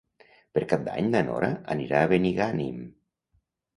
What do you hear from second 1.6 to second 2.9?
anirà a Benigànim.